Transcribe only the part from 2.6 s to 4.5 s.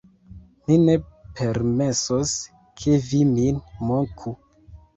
ke vi min moku!